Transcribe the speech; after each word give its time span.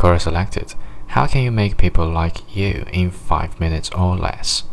Quora 0.00 0.18
selected. 0.18 0.74
How 1.08 1.26
can 1.26 1.42
you 1.42 1.50
make 1.50 1.76
people 1.76 2.08
like 2.08 2.56
you 2.56 2.86
in 2.90 3.10
5 3.10 3.60
minutes 3.60 3.90
or 3.90 4.16
less? 4.16 4.64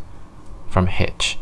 From 0.69 0.87
Hitch. 0.87 1.37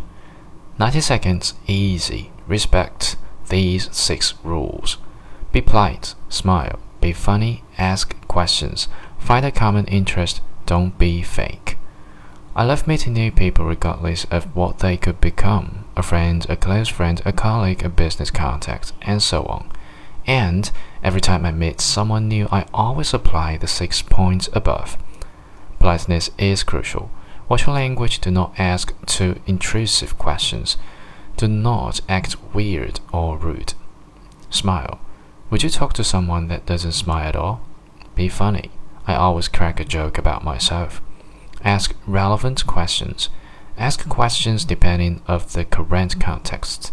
90 0.79 1.01
seconds, 1.01 1.54
easy. 1.67 2.32
Respect 2.48 3.16
these 3.50 3.95
6 3.95 4.33
rules. 4.43 4.98
Be 5.51 5.61
polite, 5.61 6.16
smile, 6.29 6.79
be 7.00 7.13
funny, 7.13 7.63
ask 7.77 8.16
questions, 8.27 8.88
find 9.20 9.45
a 9.45 9.52
common 9.52 9.86
interest, 9.86 10.41
don't 10.65 10.97
be 10.97 11.21
fake. 11.21 11.77
I 12.55 12.63
love 12.63 12.88
meeting 12.88 13.13
new 13.13 13.31
people 13.31 13.65
regardless 13.65 14.25
of 14.31 14.55
what 14.55 14.79
they 14.79 14.97
could 14.97 15.21
become 15.21 15.86
a 15.95 16.02
friend, 16.02 16.43
a 16.49 16.55
close 16.55 16.89
friend, 16.89 17.21
a 17.23 17.31
colleague, 17.31 17.86
a 17.86 17.89
business 17.89 18.31
contact, 18.31 18.93
and 19.04 19.21
so 19.21 19.43
on. 19.43 19.71
And 20.27 20.71
every 21.03 21.21
time 21.21 21.45
I 21.45 21.51
meet 21.51 21.79
someone 21.81 22.27
new, 22.27 22.47
I 22.51 22.65
always 22.73 23.13
apply 23.13 23.57
the 23.57 23.67
six 23.67 24.01
points 24.01 24.49
above. 24.53 24.97
Politeness 25.79 26.31
is 26.38 26.63
crucial. 26.63 27.11
Watch 27.47 27.67
your 27.67 27.75
language, 27.75 28.20
do 28.20 28.31
not 28.31 28.53
ask 28.57 28.93
too 29.05 29.39
intrusive 29.45 30.17
questions. 30.17 30.77
Do 31.38 31.47
not 31.47 32.02
act 32.09 32.38
weird 32.53 33.02
or 33.13 33.38
rude. 33.38 33.73
Smile. 34.49 34.99
Would 35.52 35.61
you 35.61 35.69
talk 35.69 35.93
to 35.93 36.03
someone 36.03 36.47
that 36.47 36.66
doesn't 36.66 36.94
smile 36.94 37.27
at 37.27 37.35
all? 37.35 37.61
Be 38.16 38.30
funny. 38.30 38.71
I 39.05 39.13
always 39.13 39.47
crack 39.47 39.80
a 39.80 39.85
joke 39.85 40.17
about 40.17 40.44
myself. 40.44 41.02
Ask 41.63 41.95
relevant 42.07 42.66
questions. 42.66 43.30
Ask 43.77 44.07
questions 44.09 44.66
depending 44.66 45.21
of 45.27 45.53
the 45.53 45.66
current 45.66 46.19
context. 46.19 46.91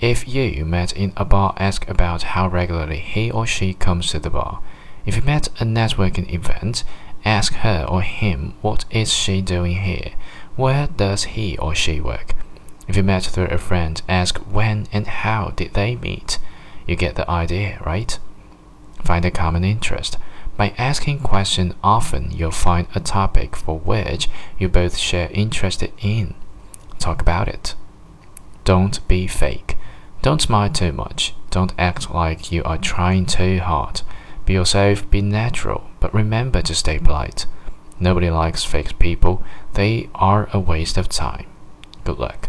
If 0.00 0.26
you 0.26 0.64
met 0.64 0.94
in 0.94 1.12
a 1.14 1.26
bar, 1.26 1.52
ask 1.58 1.86
about 1.86 2.22
how 2.22 2.48
regularly 2.48 3.00
he 3.00 3.30
or 3.30 3.46
she 3.46 3.74
comes 3.74 4.08
to 4.08 4.18
the 4.18 4.30
bar. 4.30 4.62
If 5.04 5.14
you 5.14 5.20
met 5.20 5.48
at 5.48 5.60
a 5.60 5.64
networking 5.64 6.32
event, 6.32 6.84
ask 7.22 7.52
her 7.56 7.84
or 7.86 8.00
him 8.00 8.54
what 8.62 8.86
is 8.90 9.12
she 9.12 9.42
doing 9.42 9.76
here? 9.76 10.12
Where 10.56 10.86
does 10.86 11.24
he 11.24 11.58
or 11.58 11.74
she 11.74 12.00
work? 12.00 12.34
If 12.88 12.96
you 12.96 13.02
met 13.02 13.24
through 13.24 13.48
a 13.48 13.58
friend, 13.58 14.00
ask 14.08 14.38
when 14.38 14.86
and 14.90 15.06
how 15.06 15.50
did 15.50 15.74
they 15.74 15.96
meet? 15.96 16.38
You 16.86 16.96
get 16.96 17.16
the 17.16 17.30
idea, 17.30 17.78
right? 17.84 18.18
Find 19.04 19.26
a 19.26 19.30
common 19.30 19.64
interest. 19.64 20.16
By 20.56 20.72
asking 20.78 21.20
questions 21.20 21.74
often, 21.84 22.30
you'll 22.30 22.52
find 22.52 22.86
a 22.94 23.00
topic 23.00 23.54
for 23.54 23.78
which 23.78 24.30
you 24.58 24.70
both 24.70 24.96
share 24.96 25.28
interest 25.30 25.84
in. 26.00 26.34
Talk 26.98 27.20
about 27.20 27.48
it. 27.48 27.74
Don't 28.64 29.06
be 29.06 29.26
fake. 29.26 29.76
Don't 30.22 30.42
smile 30.42 30.70
too 30.70 30.92
much. 30.92 31.34
Don't 31.50 31.72
act 31.78 32.10
like 32.10 32.52
you 32.52 32.62
are 32.64 32.78
trying 32.78 33.26
too 33.26 33.58
hard. 33.58 34.02
Be 34.44 34.52
yourself, 34.52 35.08
be 35.10 35.22
natural, 35.22 35.88
but 35.98 36.14
remember 36.14 36.62
to 36.62 36.74
stay 36.74 36.98
polite. 36.98 37.46
Nobody 37.98 38.30
likes 38.30 38.64
fake 38.64 38.98
people, 38.98 39.42
they 39.74 40.08
are 40.14 40.48
a 40.52 40.60
waste 40.60 40.96
of 40.96 41.08
time. 41.08 41.46
Good 42.04 42.18
luck. 42.18 42.48